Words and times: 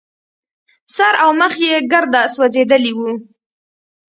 سر 0.95 1.13
او 1.23 1.31
مخ 1.39 1.53
يې 1.65 1.75
ګرده 1.91 2.21
سوځېدلي 2.33 2.91
وو. 2.97 3.09